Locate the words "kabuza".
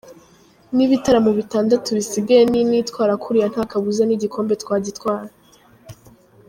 3.71-4.03